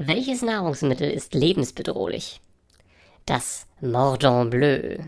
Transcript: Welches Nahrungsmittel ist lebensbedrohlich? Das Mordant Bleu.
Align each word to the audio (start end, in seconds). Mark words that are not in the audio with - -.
Welches 0.00 0.42
Nahrungsmittel 0.42 1.10
ist 1.10 1.34
lebensbedrohlich? 1.34 2.40
Das 3.26 3.66
Mordant 3.80 4.52
Bleu. 4.52 4.98